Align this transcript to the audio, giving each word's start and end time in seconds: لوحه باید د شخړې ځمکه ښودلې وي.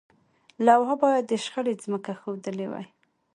لوحه 0.65 0.95
باید 1.03 1.23
د 1.27 1.33
شخړې 1.43 1.73
ځمکه 1.83 2.11
ښودلې 2.19 2.67
وي. 2.71 2.85